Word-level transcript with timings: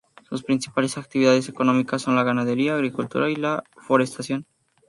Sus 0.27 0.41
principales 0.43 0.97
actividades 0.97 1.47
económicas 1.47 2.01
son 2.01 2.15
la 2.15 2.23
ganadería, 2.23 2.73
agricultura 2.73 3.29
y 3.29 3.35
la 3.35 3.63
forestación. 3.77 4.47